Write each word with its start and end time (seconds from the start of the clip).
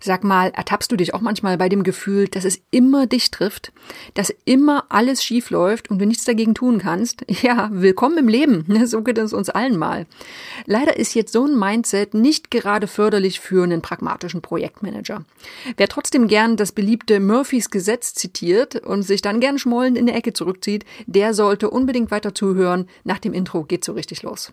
Sag 0.00 0.22
mal, 0.22 0.50
ertappst 0.50 0.92
du 0.92 0.96
dich 0.96 1.14
auch 1.14 1.20
manchmal 1.20 1.58
bei 1.58 1.68
dem 1.68 1.82
Gefühl, 1.82 2.28
dass 2.28 2.44
es 2.44 2.60
immer 2.70 3.06
dich 3.06 3.30
trifft, 3.30 3.72
dass 4.14 4.32
immer 4.44 4.84
alles 4.90 5.24
schief 5.24 5.50
läuft 5.50 5.90
und 5.90 5.98
du 5.98 6.06
nichts 6.06 6.24
dagegen 6.24 6.54
tun 6.54 6.78
kannst? 6.78 7.24
Ja, 7.40 7.70
willkommen 7.72 8.18
im 8.18 8.28
Leben. 8.28 8.64
So 8.88 9.02
geht 9.02 9.18
es 9.18 9.32
uns 9.32 9.48
allen 9.48 9.76
mal. 9.76 10.06
Leider 10.66 10.96
ist 10.96 11.14
jetzt 11.14 11.32
so 11.32 11.44
ein 11.44 11.58
Mindset 11.58 12.14
nicht 12.14 12.50
gerade 12.50 12.86
förderlich 12.86 13.38
für 13.38 13.62
einen 13.62 13.80
pragmatischen 13.80 14.40
Projektmanager. 14.40 15.24
Wer 15.76 15.88
trotzdem 15.88 16.26
gern 16.26 16.56
das 16.56 16.72
beliebte 16.72 17.20
Murphys 17.20 17.70
Gesetz 17.70 18.14
zitiert 18.14 18.76
und 18.76 19.02
sich 19.02 19.22
dann 19.22 19.40
gern 19.40 19.58
schmollend 19.58 19.96
in 19.96 20.06
der 20.06 20.16
Ecke 20.16 20.32
zurückzieht, 20.32 20.84
der 21.06 21.32
sollte 21.32 21.70
unbedingt 21.70 22.10
weiter 22.10 22.34
zuhören. 22.34 22.88
Nach 23.04 23.18
dem 23.18 23.34
Intro 23.34 23.64
geht's 23.64 23.86
so 23.86 23.92
richtig 23.92 24.22
los. 24.22 24.52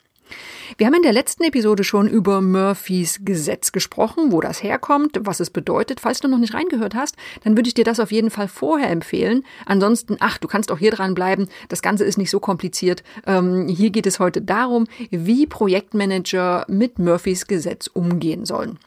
Wir 0.77 0.87
haben 0.87 0.93
in 0.93 1.01
der 1.01 1.13
letzten 1.13 1.43
Episode 1.43 1.83
schon 1.83 2.07
über 2.07 2.41
Murphys 2.41 3.19
Gesetz 3.23 3.71
gesprochen, 3.71 4.31
wo 4.31 4.41
das 4.41 4.63
herkommt, 4.63 5.19
was 5.21 5.39
es 5.39 5.49
bedeutet. 5.49 5.99
Falls 5.99 6.19
du 6.19 6.27
noch 6.27 6.37
nicht 6.37 6.53
reingehört 6.53 6.95
hast, 6.95 7.15
dann 7.43 7.55
würde 7.55 7.67
ich 7.67 7.73
dir 7.73 7.85
das 7.85 7.99
auf 7.99 8.11
jeden 8.11 8.29
Fall 8.29 8.47
vorher 8.47 8.89
empfehlen. 8.89 9.43
Ansonsten, 9.65 10.17
ach, 10.19 10.37
du 10.37 10.47
kannst 10.47 10.71
auch 10.71 10.79
hier 10.79 10.91
dran 10.91 11.13
bleiben. 11.13 11.47
Das 11.69 11.81
Ganze 11.81 12.03
ist 12.03 12.17
nicht 12.17 12.31
so 12.31 12.39
kompliziert. 12.39 13.03
Ähm, 13.25 13.67
hier 13.67 13.89
geht 13.89 14.05
es 14.05 14.19
heute 14.19 14.41
darum, 14.41 14.87
wie 15.09 15.45
Projektmanager 15.45 16.65
mit 16.67 16.99
Murphys 16.99 17.47
Gesetz 17.47 17.87
umgehen 17.87 18.45
sollen. 18.45 18.79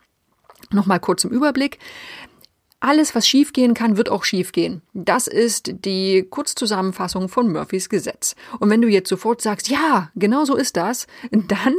Nochmal 0.71 1.01
kurz 1.01 1.25
im 1.25 1.31
Überblick. 1.31 1.79
Alles, 2.85 3.15
was 3.15 3.27
schiefgehen 3.27 3.73
kann, 3.73 3.97
wird 3.97 4.11
auch 4.11 4.25
schiefgehen. 4.25 4.83
Das 4.93 5.27
ist 5.27 5.73
die 5.87 6.27
Kurzzusammenfassung 6.29 7.31
von 7.31 7.51
Murphys 7.51 7.89
Gesetz. 7.89 8.37
Und 8.61 8.69
wenn 8.69 8.83
du 8.83 8.89
jetzt 8.89 9.09
sofort 9.09 9.41
sagst, 9.41 9.71
ja, 9.71 10.11
genau 10.17 10.45
so 10.45 10.55
ist 10.55 10.77
das, 10.77 11.07
dann 11.31 11.75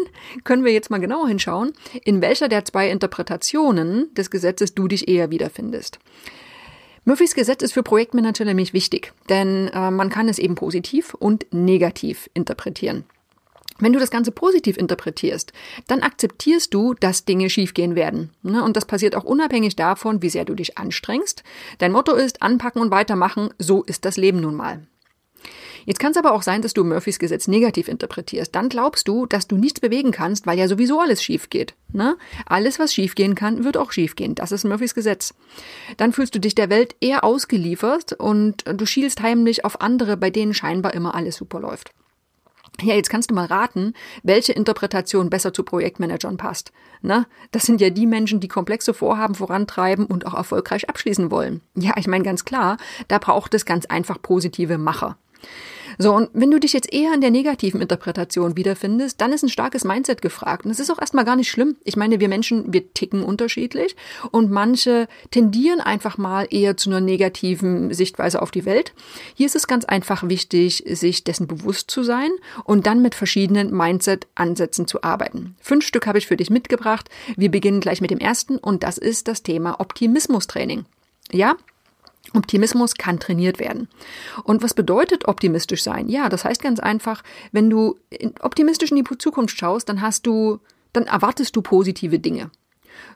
können 0.45 0.65
wir 0.65 0.73
jetzt 0.73 0.89
mal 0.89 0.97
genauer 0.97 1.27
hinschauen, 1.27 1.73
in 2.03 2.23
welcher 2.23 2.47
der 2.47 2.65
zwei 2.65 2.89
Interpretationen 2.89 4.11
des 4.15 4.31
Gesetzes 4.31 4.73
du 4.73 4.87
dich 4.87 5.07
eher 5.07 5.29
wiederfindest. 5.29 5.99
Murphys 7.03 7.35
Gesetz 7.35 7.61
ist 7.61 7.73
für 7.73 7.83
Projektmanager 7.83 8.45
nämlich 8.45 8.73
wichtig, 8.73 9.13
denn 9.29 9.67
äh, 9.67 9.91
man 9.91 10.09
kann 10.09 10.27
es 10.27 10.39
eben 10.39 10.55
positiv 10.55 11.13
und 11.13 11.45
negativ 11.51 12.31
interpretieren. 12.33 13.03
Wenn 13.77 13.91
du 13.91 13.99
das 13.99 14.09
Ganze 14.09 14.31
positiv 14.31 14.77
interpretierst, 14.77 15.51
dann 15.87 16.01
akzeptierst 16.01 16.73
du, 16.73 16.93
dass 16.93 17.25
Dinge 17.25 17.49
schiefgehen 17.49 17.95
werden. 17.95 18.31
Ne? 18.41 18.63
Und 18.63 18.77
das 18.77 18.85
passiert 18.85 19.15
auch 19.15 19.25
unabhängig 19.25 19.75
davon, 19.75 20.21
wie 20.21 20.29
sehr 20.29 20.45
du 20.45 20.55
dich 20.55 20.77
anstrengst. 20.77 21.43
Dein 21.79 21.91
Motto 21.91 22.13
ist 22.13 22.41
anpacken 22.41 22.81
und 22.81 22.91
weitermachen, 22.91 23.49
so 23.59 23.83
ist 23.83 24.05
das 24.05 24.15
Leben 24.15 24.39
nun 24.39 24.55
mal. 24.55 24.87
Jetzt 25.85 25.99
kann 25.99 26.11
es 26.11 26.17
aber 26.17 26.33
auch 26.33 26.41
sein, 26.41 26.61
dass 26.61 26.73
du 26.73 26.83
Murphys 26.83 27.19
Gesetz 27.19 27.47
negativ 27.47 27.87
interpretierst. 27.87 28.55
Dann 28.55 28.69
glaubst 28.69 29.07
du, 29.07 29.25
dass 29.25 29.47
du 29.47 29.55
nichts 29.55 29.79
bewegen 29.79 30.11
kannst, 30.11 30.47
weil 30.47 30.57
ja 30.57 30.67
sowieso 30.67 30.99
alles 30.99 31.21
schief 31.21 31.49
geht. 31.49 31.75
Ne? 31.93 32.17
Alles, 32.45 32.79
was 32.79 32.93
schiefgehen 32.93 33.35
kann, 33.35 33.63
wird 33.63 33.77
auch 33.77 33.91
schiefgehen. 33.91 34.35
Das 34.35 34.51
ist 34.51 34.63
Murphys 34.63 34.95
Gesetz. 34.95 35.33
Dann 35.97 36.11
fühlst 36.11 36.33
du 36.33 36.39
dich 36.39 36.55
der 36.55 36.69
Welt 36.69 36.95
eher 37.01 37.23
ausgeliefert 37.23 38.13
und 38.13 38.63
du 38.65 38.85
schielst 38.85 39.21
heimlich 39.21 39.63
auf 39.63 39.81
andere, 39.81 40.17
bei 40.17 40.31
denen 40.31 40.53
scheinbar 40.53 40.93
immer 40.93 41.13
alles 41.13 41.35
super 41.35 41.59
läuft. 41.59 41.91
Ja, 42.81 42.95
jetzt 42.95 43.09
kannst 43.09 43.31
du 43.31 43.35
mal 43.35 43.45
raten, 43.45 43.93
welche 44.23 44.53
Interpretation 44.53 45.29
besser 45.29 45.53
zu 45.53 45.63
Projektmanagern 45.63 46.37
passt. 46.37 46.71
Na, 47.01 47.25
das 47.51 47.63
sind 47.63 47.81
ja 47.81 47.89
die 47.89 48.07
Menschen, 48.07 48.39
die 48.39 48.47
komplexe 48.47 48.93
Vorhaben 48.93 49.35
vorantreiben 49.35 50.05
und 50.05 50.25
auch 50.25 50.33
erfolgreich 50.33 50.89
abschließen 50.89 51.31
wollen. 51.31 51.61
Ja, 51.75 51.93
ich 51.97 52.07
meine 52.07 52.23
ganz 52.23 52.45
klar, 52.45 52.77
da 53.07 53.17
braucht 53.17 53.53
es 53.53 53.65
ganz 53.65 53.85
einfach 53.85 54.21
positive 54.21 54.77
Macher. 54.77 55.17
So, 55.97 56.13
und 56.13 56.29
wenn 56.33 56.51
du 56.51 56.59
dich 56.59 56.73
jetzt 56.73 56.91
eher 56.91 57.13
in 57.13 57.21
der 57.21 57.31
negativen 57.31 57.81
Interpretation 57.81 58.57
wiederfindest, 58.57 59.19
dann 59.21 59.33
ist 59.33 59.43
ein 59.43 59.49
starkes 59.49 59.83
Mindset 59.83 60.21
gefragt. 60.21 60.65
Und 60.65 60.69
das 60.69 60.79
ist 60.79 60.89
auch 60.89 60.99
erstmal 60.99 61.25
gar 61.25 61.35
nicht 61.35 61.49
schlimm. 61.49 61.75
Ich 61.83 61.95
meine, 61.95 62.19
wir 62.19 62.27
Menschen, 62.27 62.73
wir 62.73 62.93
ticken 62.93 63.23
unterschiedlich 63.23 63.95
und 64.31 64.51
manche 64.51 65.07
tendieren 65.31 65.81
einfach 65.81 66.17
mal 66.17 66.47
eher 66.49 66.77
zu 66.77 66.89
einer 66.89 67.01
negativen 67.01 67.93
Sichtweise 67.93 68.41
auf 68.41 68.51
die 68.51 68.65
Welt. 68.65 68.93
Hier 69.35 69.45
ist 69.45 69.55
es 69.55 69.67
ganz 69.67 69.85
einfach 69.85 70.27
wichtig, 70.27 70.83
sich 70.87 71.23
dessen 71.23 71.47
bewusst 71.47 71.89
zu 71.91 72.03
sein 72.03 72.29
und 72.63 72.87
dann 72.87 73.01
mit 73.01 73.15
verschiedenen 73.15 73.75
Mindset-Ansätzen 73.75 74.87
zu 74.87 75.03
arbeiten. 75.03 75.55
Fünf 75.59 75.85
Stück 75.85 76.07
habe 76.07 76.17
ich 76.17 76.27
für 76.27 76.37
dich 76.37 76.49
mitgebracht. 76.49 77.09
Wir 77.35 77.51
beginnen 77.51 77.79
gleich 77.79 78.01
mit 78.01 78.11
dem 78.11 78.19
ersten 78.19 78.57
und 78.57 78.83
das 78.83 78.97
ist 78.97 79.27
das 79.27 79.43
Thema 79.43 79.79
Optimismus-Training. 79.79 80.85
Ja, 81.31 81.55
Optimismus 82.33 82.95
kann 82.95 83.19
trainiert 83.19 83.59
werden. 83.59 83.87
Und 84.43 84.63
was 84.63 84.73
bedeutet 84.73 85.27
optimistisch 85.27 85.83
sein? 85.83 86.09
Ja, 86.09 86.29
das 86.29 86.45
heißt 86.45 86.61
ganz 86.61 86.79
einfach, 86.79 87.23
wenn 87.51 87.69
du 87.69 87.97
optimistisch 88.41 88.91
in 88.91 88.97
die 88.97 89.17
Zukunft 89.17 89.57
schaust, 89.57 89.89
dann 89.89 90.01
hast 90.01 90.25
du, 90.25 90.59
dann 90.93 91.07
erwartest 91.07 91.55
du 91.55 91.61
positive 91.61 92.19
Dinge. 92.19 92.51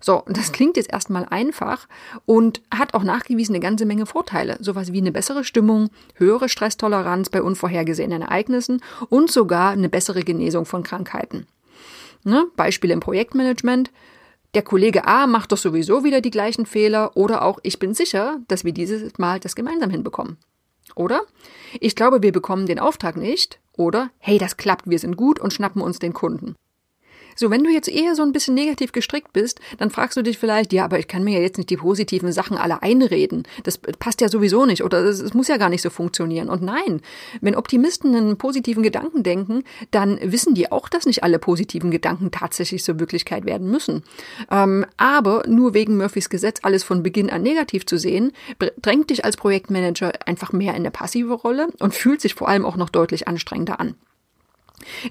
So, 0.01 0.23
das 0.27 0.51
klingt 0.51 0.77
jetzt 0.77 0.91
erstmal 0.91 1.25
einfach 1.25 1.87
und 2.25 2.61
hat 2.73 2.93
auch 2.93 3.03
nachgewiesen 3.03 3.55
eine 3.55 3.61
ganze 3.61 3.85
Menge 3.85 4.05
Vorteile. 4.05 4.57
Sowas 4.61 4.93
wie 4.93 4.99
eine 4.99 5.11
bessere 5.11 5.43
Stimmung, 5.43 5.89
höhere 6.15 6.49
Stresstoleranz 6.49 7.29
bei 7.29 7.41
unvorhergesehenen 7.41 8.21
Ereignissen 8.21 8.81
und 9.09 9.31
sogar 9.31 9.71
eine 9.71 9.89
bessere 9.89 10.21
Genesung 10.21 10.65
von 10.65 10.83
Krankheiten. 10.83 11.47
Ne? 12.23 12.45
Beispiele 12.55 12.93
im 12.93 12.99
Projektmanagement 12.99 13.91
der 14.55 14.63
Kollege 14.63 15.05
A 15.05 15.27
macht 15.27 15.51
doch 15.51 15.57
sowieso 15.57 16.03
wieder 16.03 16.21
die 16.21 16.31
gleichen 16.31 16.65
Fehler 16.65 17.15
oder 17.15 17.43
auch 17.43 17.59
ich 17.63 17.79
bin 17.79 17.93
sicher, 17.93 18.39
dass 18.47 18.63
wir 18.63 18.73
dieses 18.73 19.17
Mal 19.17 19.39
das 19.39 19.55
gemeinsam 19.55 19.89
hinbekommen. 19.89 20.37
Oder? 20.95 21.21
Ich 21.79 21.95
glaube, 21.95 22.23
wir 22.23 22.31
bekommen 22.31 22.65
den 22.65 22.79
Auftrag 22.79 23.15
nicht. 23.15 23.59
Oder 23.77 24.09
hey, 24.17 24.37
das 24.37 24.57
klappt, 24.57 24.89
wir 24.89 24.99
sind 24.99 25.15
gut 25.15 25.39
und 25.39 25.53
schnappen 25.53 25.81
uns 25.81 25.99
den 25.99 26.13
Kunden. 26.13 26.55
So, 27.35 27.49
wenn 27.49 27.63
du 27.63 27.69
jetzt 27.69 27.89
eher 27.89 28.15
so 28.15 28.23
ein 28.23 28.31
bisschen 28.31 28.55
negativ 28.55 28.91
gestrickt 28.91 29.33
bist, 29.33 29.59
dann 29.77 29.89
fragst 29.89 30.17
du 30.17 30.21
dich 30.21 30.37
vielleicht, 30.37 30.73
ja, 30.73 30.85
aber 30.85 30.99
ich 30.99 31.07
kann 31.07 31.23
mir 31.23 31.35
ja 31.37 31.41
jetzt 31.41 31.57
nicht 31.57 31.69
die 31.69 31.77
positiven 31.77 32.31
Sachen 32.31 32.57
alle 32.57 32.81
einreden. 32.81 33.43
Das 33.63 33.77
passt 33.77 34.21
ja 34.21 34.29
sowieso 34.29 34.65
nicht 34.65 34.83
oder 34.83 34.99
es 35.03 35.33
muss 35.33 35.47
ja 35.47 35.57
gar 35.57 35.69
nicht 35.69 35.81
so 35.81 35.89
funktionieren. 35.89 36.49
Und 36.49 36.61
nein, 36.61 37.01
wenn 37.41 37.55
Optimisten 37.55 38.15
einen 38.15 38.37
positiven 38.37 38.83
Gedanken 38.83 39.23
denken, 39.23 39.63
dann 39.91 40.19
wissen 40.21 40.53
die 40.55 40.71
auch, 40.71 40.89
dass 40.89 41.05
nicht 41.05 41.23
alle 41.23 41.39
positiven 41.39 41.91
Gedanken 41.91 42.31
tatsächlich 42.31 42.83
zur 42.83 42.99
Wirklichkeit 42.99 43.45
werden 43.45 43.69
müssen. 43.69 44.03
Ähm, 44.51 44.85
aber 44.97 45.43
nur 45.47 45.73
wegen 45.73 45.97
Murphys 45.97 46.29
Gesetz 46.29 46.59
alles 46.63 46.83
von 46.83 47.03
Beginn 47.03 47.29
an 47.29 47.41
negativ 47.41 47.85
zu 47.85 47.97
sehen, 47.97 48.31
drängt 48.81 49.09
dich 49.09 49.25
als 49.25 49.37
Projektmanager 49.37 50.11
einfach 50.25 50.51
mehr 50.51 50.71
in 50.71 50.79
eine 50.79 50.91
passive 50.91 51.33
Rolle 51.33 51.67
und 51.79 51.93
fühlt 51.93 52.21
sich 52.21 52.33
vor 52.33 52.49
allem 52.49 52.65
auch 52.65 52.75
noch 52.75 52.89
deutlich 52.89 53.27
anstrengender 53.27 53.79
an. 53.79 53.95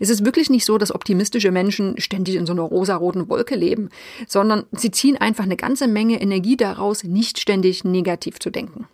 Es 0.01 0.11
ist 0.11 0.25
wirklich 0.25 0.51
nicht 0.51 0.65
so, 0.65 0.79
dass 0.79 0.95
optimistische 0.95 1.51
Menschen 1.51 2.01
ständig 2.01 2.37
in 2.37 2.47
so 2.47 2.53
einer 2.53 2.63
rosaroten 2.63 3.29
Wolke 3.29 3.55
leben, 3.55 3.91
sondern 4.27 4.65
sie 4.73 4.91
ziehen 4.91 5.17
einfach 5.17 5.45
eine 5.45 5.57
ganze 5.57 5.89
Menge 5.89 6.21
Energie 6.21 6.57
daraus, 6.57 7.05
nicht 7.05 7.39
ständig 7.39 7.85
negativ 7.85 8.39
zu 8.39 8.51
denken. 8.51 8.87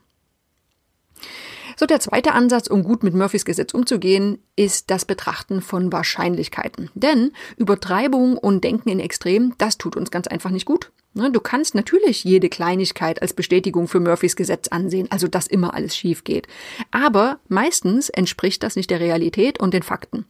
So, 1.76 1.87
der 1.87 1.99
zweite 1.99 2.32
Ansatz, 2.32 2.69
um 2.69 2.85
gut 2.85 3.03
mit 3.03 3.15
Murphys 3.15 3.44
Gesetz 3.44 3.75
umzugehen, 3.75 4.38
ist 4.55 4.91
das 4.91 5.05
Betrachten 5.05 5.61
von 5.61 5.93
Wahrscheinlichkeiten. 5.93 6.91
Denn 6.94 7.32
Übertreibung 7.56 8.37
und 8.38 8.62
Denken 8.62 8.91
in 8.91 9.00
Extrem, 9.00 9.55
das 9.59 9.77
tut 9.77 9.97
uns 9.97 10.12
ganz 10.12 10.29
einfach 10.29 10.50
nicht 10.50 10.67
gut. 10.67 10.93
Ne, 11.15 11.31
du 11.31 11.41
kannst 11.41 11.75
natürlich 11.77 12.25
jede 12.25 12.49
Kleinigkeit 12.49 13.23
als 13.23 13.35
Bestätigung 13.35 13.87
für 13.87 14.00
Murphys 14.00 14.35
Gesetz 14.35 14.69
ansehen, 14.69 15.09
also 15.11 15.29
dass 15.29 15.47
immer 15.47 15.75
alles 15.75 15.97
schief 15.97 16.25
geht. 16.25 16.49
Aber 16.91 17.38
meistens 17.49 18.09
entspricht 18.09 18.62
das 18.65 18.75
nicht 18.75 18.91
der 18.91 19.00
Realität 19.00 19.61
und 19.61 19.75
den 19.75 19.85
Fakten. 19.85 20.27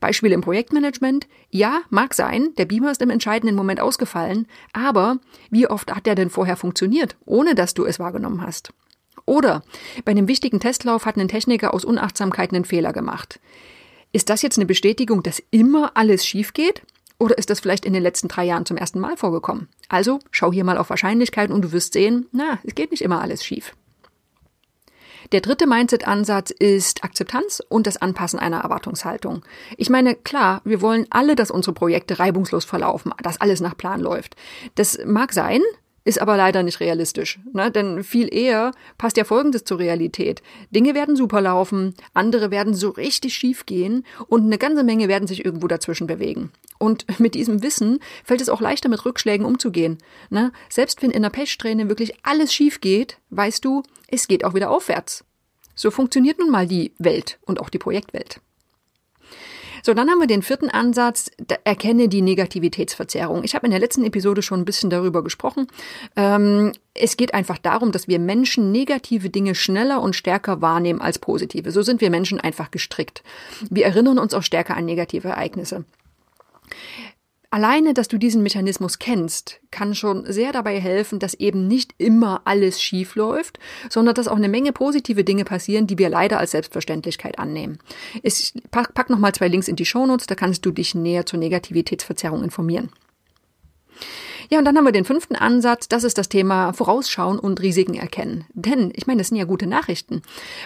Beispiel 0.00 0.32
im 0.32 0.40
Projektmanagement. 0.40 1.26
Ja, 1.50 1.82
mag 1.90 2.14
sein, 2.14 2.50
der 2.56 2.66
Beamer 2.66 2.90
ist 2.90 3.02
im 3.02 3.10
entscheidenden 3.10 3.56
Moment 3.56 3.80
ausgefallen, 3.80 4.46
aber 4.72 5.18
wie 5.50 5.66
oft 5.66 5.94
hat 5.94 6.06
der 6.06 6.14
denn 6.14 6.30
vorher 6.30 6.56
funktioniert, 6.56 7.16
ohne 7.24 7.54
dass 7.54 7.74
du 7.74 7.84
es 7.84 7.98
wahrgenommen 7.98 8.42
hast? 8.42 8.72
Oder 9.24 9.62
bei 10.04 10.12
einem 10.12 10.28
wichtigen 10.28 10.60
Testlauf 10.60 11.06
hat 11.06 11.16
ein 11.16 11.28
Techniker 11.28 11.74
aus 11.74 11.84
Unachtsamkeit 11.84 12.52
einen 12.52 12.64
Fehler 12.64 12.92
gemacht. 12.92 13.40
Ist 14.12 14.28
das 14.28 14.42
jetzt 14.42 14.58
eine 14.58 14.66
Bestätigung, 14.66 15.22
dass 15.22 15.42
immer 15.50 15.92
alles 15.94 16.26
schief 16.26 16.52
geht? 16.52 16.82
Oder 17.18 17.38
ist 17.38 17.50
das 17.50 17.60
vielleicht 17.60 17.84
in 17.84 17.92
den 17.92 18.02
letzten 18.02 18.28
drei 18.28 18.44
Jahren 18.44 18.66
zum 18.66 18.76
ersten 18.76 18.98
Mal 18.98 19.16
vorgekommen? 19.16 19.68
Also 19.88 20.18
schau 20.32 20.52
hier 20.52 20.64
mal 20.64 20.76
auf 20.76 20.90
Wahrscheinlichkeiten 20.90 21.54
und 21.54 21.62
du 21.62 21.72
wirst 21.72 21.92
sehen, 21.92 22.26
na, 22.32 22.58
es 22.64 22.74
geht 22.74 22.90
nicht 22.90 23.02
immer 23.02 23.20
alles 23.20 23.44
schief. 23.44 23.74
Der 25.30 25.40
dritte 25.40 25.66
Mindset-Ansatz 25.66 26.50
ist 26.50 27.04
Akzeptanz 27.04 27.62
und 27.68 27.86
das 27.86 27.96
Anpassen 27.96 28.38
einer 28.38 28.60
Erwartungshaltung. 28.60 29.42
Ich 29.76 29.88
meine, 29.88 30.14
klar, 30.14 30.60
wir 30.64 30.80
wollen 30.80 31.06
alle, 31.10 31.36
dass 31.36 31.50
unsere 31.50 31.74
Projekte 31.74 32.18
reibungslos 32.18 32.64
verlaufen, 32.64 33.12
dass 33.22 33.40
alles 33.40 33.60
nach 33.60 33.76
Plan 33.76 34.00
läuft. 34.00 34.34
Das 34.74 34.98
mag 35.04 35.32
sein, 35.32 35.62
ist 36.04 36.20
aber 36.20 36.36
leider 36.36 36.62
nicht 36.62 36.80
realistisch. 36.80 37.38
Ne? 37.52 37.70
Denn 37.70 38.02
viel 38.02 38.32
eher 38.32 38.72
passt 38.98 39.16
ja 39.16 39.24
Folgendes 39.24 39.64
zur 39.64 39.78
Realität. 39.78 40.42
Dinge 40.70 40.94
werden 40.94 41.16
super 41.16 41.40
laufen, 41.40 41.94
andere 42.14 42.50
werden 42.50 42.74
so 42.74 42.90
richtig 42.90 43.34
schief 43.34 43.66
gehen 43.66 44.04
und 44.26 44.44
eine 44.44 44.58
ganze 44.58 44.84
Menge 44.84 45.08
werden 45.08 45.28
sich 45.28 45.44
irgendwo 45.44 45.68
dazwischen 45.68 46.06
bewegen. 46.06 46.50
Und 46.78 47.06
mit 47.20 47.34
diesem 47.34 47.62
Wissen 47.62 48.00
fällt 48.24 48.40
es 48.40 48.48
auch 48.48 48.60
leichter, 48.60 48.88
mit 48.88 49.04
Rückschlägen 49.04 49.46
umzugehen. 49.46 49.98
Ne? 50.30 50.52
Selbst 50.68 51.02
wenn 51.02 51.10
in 51.10 51.22
der 51.22 51.30
Pechsträhne 51.30 51.88
wirklich 51.88 52.14
alles 52.22 52.52
schief 52.52 52.80
geht, 52.80 53.18
weißt 53.30 53.64
du, 53.64 53.82
es 54.08 54.28
geht 54.28 54.44
auch 54.44 54.54
wieder 54.54 54.70
aufwärts. 54.70 55.24
So 55.74 55.90
funktioniert 55.90 56.38
nun 56.38 56.50
mal 56.50 56.66
die 56.66 56.92
Welt 56.98 57.38
und 57.46 57.60
auch 57.60 57.70
die 57.70 57.78
Projektwelt. 57.78 58.40
So, 59.82 59.94
dann 59.94 60.08
haben 60.08 60.20
wir 60.20 60.26
den 60.26 60.42
vierten 60.42 60.68
Ansatz, 60.68 61.30
erkenne 61.64 62.08
die 62.08 62.22
Negativitätsverzerrung. 62.22 63.42
Ich 63.44 63.54
habe 63.54 63.66
in 63.66 63.70
der 63.72 63.80
letzten 63.80 64.04
Episode 64.04 64.42
schon 64.42 64.60
ein 64.60 64.64
bisschen 64.64 64.90
darüber 64.90 65.24
gesprochen. 65.24 65.66
Ähm, 66.16 66.72
es 66.94 67.16
geht 67.16 67.34
einfach 67.34 67.58
darum, 67.58 67.90
dass 67.90 68.06
wir 68.06 68.18
Menschen 68.18 68.70
negative 68.70 69.30
Dinge 69.30 69.54
schneller 69.54 70.00
und 70.00 70.14
stärker 70.14 70.60
wahrnehmen 70.60 71.00
als 71.00 71.18
positive. 71.18 71.70
So 71.72 71.82
sind 71.82 72.00
wir 72.00 72.10
Menschen 72.10 72.38
einfach 72.40 72.70
gestrickt. 72.70 73.22
Wir 73.70 73.86
erinnern 73.86 74.18
uns 74.18 74.34
auch 74.34 74.42
stärker 74.42 74.76
an 74.76 74.84
negative 74.84 75.28
Ereignisse. 75.28 75.84
Alleine, 77.52 77.92
dass 77.92 78.08
du 78.08 78.16
diesen 78.16 78.42
Mechanismus 78.42 78.98
kennst, 78.98 79.60
kann 79.70 79.94
schon 79.94 80.24
sehr 80.24 80.52
dabei 80.52 80.80
helfen, 80.80 81.18
dass 81.18 81.34
eben 81.34 81.68
nicht 81.68 81.92
immer 81.98 82.40
alles 82.46 82.80
schief 82.80 83.14
läuft, 83.14 83.58
sondern 83.90 84.14
dass 84.14 84.26
auch 84.26 84.36
eine 84.36 84.48
Menge 84.48 84.72
positive 84.72 85.22
Dinge 85.22 85.44
passieren, 85.44 85.86
die 85.86 85.98
wir 85.98 86.08
leider 86.08 86.38
als 86.38 86.52
Selbstverständlichkeit 86.52 87.38
annehmen. 87.38 87.78
Ich 88.22 88.54
pack, 88.70 88.94
pack 88.94 89.10
nochmal 89.10 89.34
zwei 89.34 89.48
Links 89.48 89.68
in 89.68 89.76
die 89.76 89.84
Shownotes, 89.84 90.26
da 90.26 90.34
kannst 90.34 90.64
du 90.64 90.70
dich 90.70 90.94
näher 90.94 91.26
zur 91.26 91.40
Negativitätsverzerrung 91.40 92.42
informieren. 92.42 92.88
Ja, 94.50 94.58
und 94.58 94.64
dann 94.64 94.76
haben 94.76 94.84
wir 94.84 94.92
den 94.92 95.04
fünften 95.04 95.36
Ansatz, 95.36 95.88
das 95.88 96.04
ist 96.04 96.18
das 96.18 96.28
Thema 96.28 96.72
Vorausschauen 96.72 97.38
und 97.38 97.60
Risiken 97.60 97.94
erkennen. 97.94 98.44
Denn, 98.52 98.92
ich 98.94 99.06
meine, 99.06 99.18
das 99.18 99.28
sind 99.28 99.38
ja 99.38 99.44
gute 99.44 99.66
Nachrichten. 99.66 100.22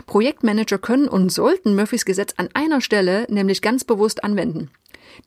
Projektmanager 0.06 0.78
können 0.78 1.08
und 1.08 1.30
sollten 1.30 1.76
Murphys 1.76 2.04
Gesetz 2.04 2.34
an 2.36 2.48
einer 2.54 2.80
Stelle 2.80 3.26
nämlich 3.30 3.62
ganz 3.62 3.84
bewusst 3.84 4.24
anwenden. 4.24 4.70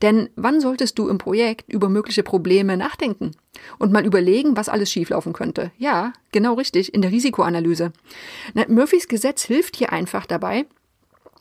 Denn 0.02 0.30
wann 0.36 0.62
solltest 0.62 1.00
du 1.00 1.08
im 1.08 1.18
Projekt 1.18 1.72
über 1.72 1.90
mögliche 1.90 2.24
Probleme 2.24 2.78
nachdenken 2.78 3.32
und 3.78 3.92
mal 3.92 4.06
überlegen, 4.06 4.56
was 4.56 4.70
alles 4.70 4.92
schieflaufen 4.92 5.34
könnte? 5.34 5.72
Ja, 5.78 6.14
genau 6.32 6.56
richtig, 6.56 6.94
in 6.94 7.02
der 7.02 7.12
Risikoanalyse. 7.12 7.92
Murphys 8.68 9.08
Gesetz 9.08 9.44
hilft 9.44 9.76
hier 9.76 9.92
einfach 9.92 10.26
dabei, 10.26 10.66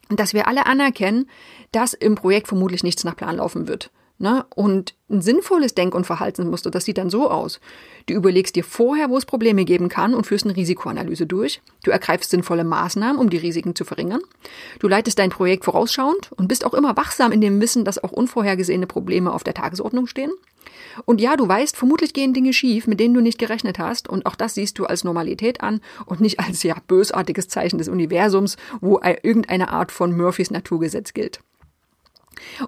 dass 0.08 0.34
wir 0.34 0.48
alle 0.48 0.66
anerkennen, 0.66 1.28
dass 1.72 1.92
im 1.92 2.14
Projekt 2.14 2.48
vermutlich 2.48 2.82
nichts 2.82 3.04
nach 3.04 3.16
Plan 3.16 3.36
laufen 3.36 3.68
wird. 3.68 3.90
Ne? 4.20 4.44
Und 4.54 4.94
ein 5.08 5.22
sinnvolles 5.22 5.74
Denk- 5.74 5.94
und 5.94 6.04
Verhaltensmuster, 6.04 6.72
das 6.72 6.84
sieht 6.84 6.98
dann 6.98 7.08
so 7.08 7.30
aus. 7.30 7.60
Du 8.06 8.14
überlegst 8.14 8.56
dir 8.56 8.64
vorher, 8.64 9.10
wo 9.10 9.16
es 9.16 9.24
Probleme 9.24 9.64
geben 9.64 9.88
kann 9.88 10.12
und 10.12 10.26
führst 10.26 10.44
eine 10.44 10.56
Risikoanalyse 10.56 11.26
durch. 11.26 11.62
Du 11.84 11.92
ergreifst 11.92 12.30
sinnvolle 12.30 12.64
Maßnahmen, 12.64 13.20
um 13.20 13.30
die 13.30 13.36
Risiken 13.36 13.76
zu 13.76 13.84
verringern. 13.84 14.20
Du 14.80 14.88
leitest 14.88 15.20
dein 15.20 15.30
Projekt 15.30 15.64
vorausschauend 15.64 16.32
und 16.32 16.48
bist 16.48 16.66
auch 16.66 16.74
immer 16.74 16.96
wachsam 16.96 17.30
in 17.30 17.40
dem 17.40 17.60
Wissen, 17.60 17.84
dass 17.84 18.02
auch 18.02 18.10
unvorhergesehene 18.10 18.88
Probleme 18.88 19.32
auf 19.32 19.44
der 19.44 19.54
Tagesordnung 19.54 20.08
stehen. 20.08 20.32
Und 21.04 21.20
ja, 21.20 21.36
du 21.36 21.46
weißt, 21.46 21.76
vermutlich 21.76 22.12
gehen 22.12 22.34
Dinge 22.34 22.52
schief, 22.52 22.88
mit 22.88 22.98
denen 22.98 23.14
du 23.14 23.20
nicht 23.20 23.38
gerechnet 23.38 23.78
hast, 23.78 24.08
und 24.08 24.26
auch 24.26 24.34
das 24.34 24.54
siehst 24.54 24.80
du 24.80 24.86
als 24.86 25.04
Normalität 25.04 25.60
an 25.60 25.80
und 26.06 26.20
nicht 26.20 26.40
als 26.40 26.64
ja 26.64 26.74
bösartiges 26.88 27.46
Zeichen 27.46 27.78
des 27.78 27.88
Universums, 27.88 28.56
wo 28.80 29.00
irgendeine 29.22 29.68
Art 29.68 29.92
von 29.92 30.16
Murphys 30.16 30.50
Naturgesetz 30.50 31.14
gilt. 31.14 31.40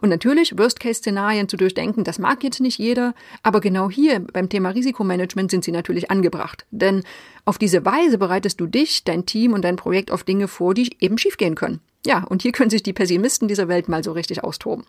Und 0.00 0.08
natürlich 0.08 0.56
Worst-Case-Szenarien 0.58 1.49
zu 1.49 1.56
durchdenken, 1.56 2.05
das 2.05 2.19
mag 2.19 2.43
jetzt 2.44 2.61
nicht 2.61 2.78
jeder, 2.78 3.14
aber 3.43 3.61
genau 3.61 3.90
hier 3.90 4.20
beim 4.20 4.49
Thema 4.49 4.70
Risikomanagement 4.70 5.50
sind 5.50 5.64
sie 5.64 5.72
natürlich 5.72 6.11
angebracht. 6.11 6.67
Denn 6.70 7.02
auf 7.44 7.58
diese 7.58 7.84
Weise 7.84 8.19
bereitest 8.19 8.61
du 8.61 8.67
dich, 8.67 9.05
dein 9.05 9.26
Team 9.26 9.52
und 9.52 9.62
dein 9.62 9.76
Projekt 9.76 10.11
auf 10.11 10.25
Dinge 10.25 10.49
vor, 10.49 10.75
die 10.75 10.96
eben 11.00 11.19
schiefgehen 11.19 11.55
können. 11.55 11.81
Ja, 12.06 12.25
und 12.25 12.43
hier 12.43 12.52
können 12.52 12.70
sich 12.70 12.82
die 12.82 12.93
Pessimisten 12.93 13.49
dieser 13.49 13.69
Welt 13.69 13.88
mal 13.88 14.02
so 14.02 14.12
richtig 14.12 14.43
austoben. 14.43 14.84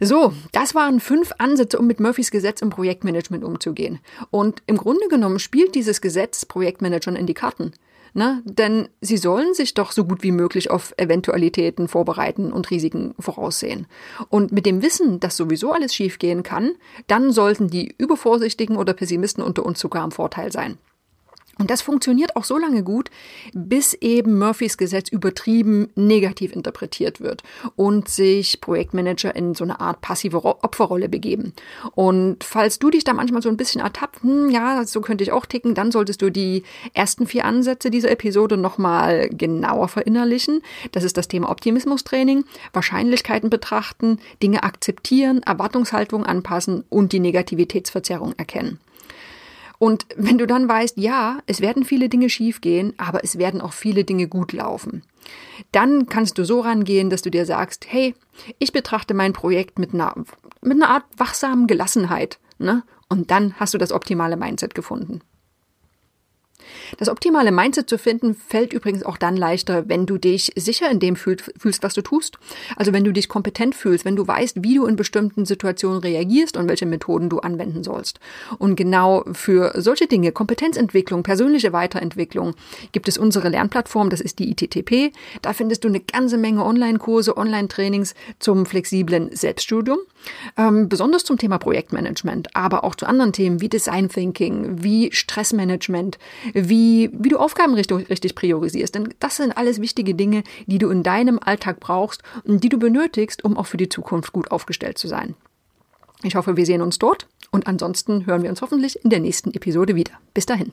So, 0.00 0.32
das 0.52 0.74
waren 0.74 0.98
fünf 1.00 1.32
Ansätze, 1.38 1.78
um 1.78 1.86
mit 1.86 2.00
Murphys 2.00 2.30
Gesetz 2.30 2.60
im 2.62 2.70
Projektmanagement 2.70 3.44
umzugehen. 3.44 4.00
Und 4.30 4.62
im 4.66 4.76
Grunde 4.76 5.06
genommen 5.08 5.38
spielt 5.38 5.74
dieses 5.74 6.00
Gesetz 6.00 6.44
Projektmanagern 6.44 7.16
in 7.16 7.26
die 7.26 7.34
Karten. 7.34 7.72
Ne? 8.16 8.42
Denn 8.44 8.88
sie 9.00 9.16
sollen 9.16 9.54
sich 9.54 9.74
doch 9.74 9.90
so 9.90 10.04
gut 10.04 10.22
wie 10.22 10.30
möglich 10.30 10.70
auf 10.70 10.94
Eventualitäten 10.96 11.88
vorbereiten 11.88 12.52
und 12.52 12.70
Risiken 12.70 13.14
voraussehen. 13.18 13.86
Und 14.28 14.52
mit 14.52 14.66
dem 14.66 14.82
Wissen, 14.82 15.18
dass 15.18 15.36
sowieso 15.36 15.72
alles 15.72 15.92
schiefgehen 15.92 16.44
kann, 16.44 16.72
dann 17.08 17.32
sollten 17.32 17.68
die 17.68 17.92
Übervorsichtigen 17.98 18.76
oder 18.76 18.92
Pessimisten 18.92 19.42
unter 19.42 19.66
uns 19.66 19.80
sogar 19.80 20.02
am 20.02 20.12
Vorteil 20.12 20.52
sein. 20.52 20.78
Und 21.58 21.70
das 21.70 21.82
funktioniert 21.82 22.36
auch 22.36 22.44
so 22.44 22.58
lange 22.58 22.82
gut, 22.82 23.10
bis 23.52 23.94
eben 23.94 24.38
Murphys 24.38 24.76
Gesetz 24.76 25.08
übertrieben 25.08 25.88
negativ 25.94 26.52
interpretiert 26.52 27.20
wird 27.20 27.42
und 27.76 28.08
sich 28.08 28.60
Projektmanager 28.60 29.34
in 29.36 29.54
so 29.54 29.64
eine 29.64 29.80
Art 29.80 30.00
passive 30.00 30.44
Opferrolle 30.44 31.08
begeben. 31.08 31.52
Und 31.94 32.44
falls 32.44 32.78
du 32.78 32.90
dich 32.90 33.04
da 33.04 33.12
manchmal 33.12 33.42
so 33.42 33.48
ein 33.48 33.56
bisschen 33.56 33.80
ertappt, 33.80 34.22
hm, 34.22 34.50
ja, 34.50 34.84
so 34.84 35.00
könnte 35.00 35.24
ich 35.24 35.32
auch 35.32 35.46
ticken, 35.46 35.74
dann 35.74 35.92
solltest 35.92 36.22
du 36.22 36.30
die 36.30 36.64
ersten 36.92 37.26
vier 37.26 37.44
Ansätze 37.44 37.90
dieser 37.90 38.10
Episode 38.10 38.56
nochmal 38.56 39.28
genauer 39.28 39.88
verinnerlichen. 39.88 40.62
Das 40.92 41.04
ist 41.04 41.16
das 41.16 41.28
Thema 41.28 41.50
Optimismustraining, 41.50 42.44
Wahrscheinlichkeiten 42.72 43.50
betrachten, 43.50 44.18
Dinge 44.42 44.62
akzeptieren, 44.62 45.42
Erwartungshaltung 45.42 46.24
anpassen 46.24 46.84
und 46.88 47.12
die 47.12 47.20
Negativitätsverzerrung 47.20 48.34
erkennen. 48.36 48.78
Und 49.84 50.06
wenn 50.16 50.38
du 50.38 50.46
dann 50.46 50.66
weißt, 50.66 50.96
ja, 50.96 51.40
es 51.44 51.60
werden 51.60 51.84
viele 51.84 52.08
Dinge 52.08 52.30
schiefgehen, 52.30 52.94
aber 52.96 53.22
es 53.22 53.36
werden 53.36 53.60
auch 53.60 53.74
viele 53.74 54.04
Dinge 54.04 54.28
gut 54.28 54.54
laufen, 54.54 55.02
dann 55.72 56.06
kannst 56.06 56.38
du 56.38 56.44
so 56.46 56.60
rangehen, 56.60 57.10
dass 57.10 57.20
du 57.20 57.30
dir 57.30 57.44
sagst, 57.44 57.84
hey, 57.86 58.14
ich 58.58 58.72
betrachte 58.72 59.12
mein 59.12 59.34
Projekt 59.34 59.78
mit 59.78 59.92
einer, 59.92 60.14
mit 60.62 60.82
einer 60.82 60.88
Art 60.88 61.04
wachsamen 61.18 61.66
Gelassenheit. 61.66 62.38
Ne? 62.56 62.82
Und 63.10 63.30
dann 63.30 63.60
hast 63.60 63.74
du 63.74 63.78
das 63.78 63.92
optimale 63.92 64.38
Mindset 64.38 64.74
gefunden. 64.74 65.20
Das 66.98 67.08
optimale 67.08 67.52
Mindset 67.52 67.88
zu 67.88 67.98
finden 67.98 68.34
fällt 68.34 68.72
übrigens 68.72 69.02
auch 69.02 69.16
dann 69.16 69.36
leichter, 69.36 69.88
wenn 69.88 70.06
du 70.06 70.18
dich 70.18 70.52
sicher 70.56 70.90
in 70.90 71.00
dem 71.00 71.16
fühlst, 71.16 71.82
was 71.82 71.94
du 71.94 72.02
tust. 72.02 72.38
Also 72.76 72.92
wenn 72.92 73.04
du 73.04 73.12
dich 73.12 73.28
kompetent 73.28 73.74
fühlst, 73.74 74.04
wenn 74.04 74.16
du 74.16 74.26
weißt, 74.26 74.62
wie 74.62 74.74
du 74.74 74.86
in 74.86 74.96
bestimmten 74.96 75.44
Situationen 75.44 76.00
reagierst 76.00 76.56
und 76.56 76.68
welche 76.68 76.86
Methoden 76.86 77.28
du 77.28 77.40
anwenden 77.40 77.84
sollst. 77.84 78.20
Und 78.58 78.76
genau 78.76 79.24
für 79.32 79.72
solche 79.76 80.06
Dinge, 80.06 80.32
Kompetenzentwicklung, 80.32 81.22
persönliche 81.22 81.72
Weiterentwicklung, 81.72 82.54
gibt 82.92 83.08
es 83.08 83.18
unsere 83.18 83.48
Lernplattform, 83.48 84.10
das 84.10 84.20
ist 84.20 84.38
die 84.38 84.50
ITTP. 84.50 85.12
Da 85.42 85.52
findest 85.52 85.84
du 85.84 85.88
eine 85.88 86.00
ganze 86.00 86.38
Menge 86.38 86.64
Online-Kurse, 86.64 87.36
Online-Trainings 87.36 88.14
zum 88.38 88.66
flexiblen 88.66 89.34
Selbststudium. 89.34 89.98
Ähm, 90.56 90.88
besonders 90.88 91.24
zum 91.24 91.38
Thema 91.38 91.58
Projektmanagement, 91.58 92.56
aber 92.56 92.84
auch 92.84 92.94
zu 92.94 93.06
anderen 93.06 93.32
Themen 93.32 93.60
wie 93.60 93.68
Design 93.68 94.08
Thinking, 94.08 94.82
wie 94.82 95.12
Stressmanagement, 95.12 96.18
wie, 96.54 97.10
wie 97.12 97.28
du 97.28 97.38
Aufgaben 97.38 97.74
richtig, 97.74 98.08
richtig 98.08 98.34
priorisierst. 98.34 98.94
Denn 98.94 99.12
das 99.20 99.36
sind 99.36 99.56
alles 99.56 99.80
wichtige 99.80 100.14
Dinge, 100.14 100.42
die 100.66 100.78
du 100.78 100.88
in 100.88 101.02
deinem 101.02 101.38
Alltag 101.38 101.80
brauchst 101.80 102.22
und 102.44 102.64
die 102.64 102.68
du 102.68 102.78
benötigst, 102.78 103.44
um 103.44 103.56
auch 103.56 103.66
für 103.66 103.76
die 103.76 103.88
Zukunft 103.88 104.32
gut 104.32 104.50
aufgestellt 104.50 104.96
zu 104.96 105.08
sein. 105.08 105.34
Ich 106.22 106.36
hoffe, 106.36 106.56
wir 106.56 106.64
sehen 106.64 106.80
uns 106.80 106.98
dort 106.98 107.28
und 107.50 107.66
ansonsten 107.66 108.26
hören 108.26 108.42
wir 108.42 108.50
uns 108.50 108.62
hoffentlich 108.62 109.04
in 109.04 109.10
der 109.10 109.20
nächsten 109.20 109.52
Episode 109.52 109.94
wieder. 109.94 110.12
Bis 110.32 110.46
dahin. 110.46 110.72